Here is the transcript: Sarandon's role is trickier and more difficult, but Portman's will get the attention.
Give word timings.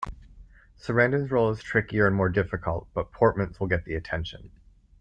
Sarandon's 0.79 1.29
role 1.29 1.51
is 1.51 1.61
trickier 1.61 2.07
and 2.07 2.15
more 2.15 2.27
difficult, 2.27 2.87
but 2.95 3.11
Portman's 3.11 3.59
will 3.59 3.67
get 3.67 3.85
the 3.85 3.93
attention. 3.93 4.49